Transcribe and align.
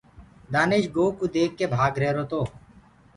دآيش 0.53 0.85
گو 0.95 1.05
ڪوُ 1.17 1.25
ديک 1.33 1.51
ڪي 1.57 1.65
ڀآگ 1.73 1.93
رهيرو 2.01 2.23
تو۔ 2.31 2.41